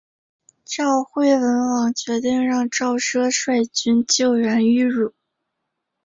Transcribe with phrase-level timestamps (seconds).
[0.65, 5.13] 赵惠文王决定让赵奢率军救援阏与。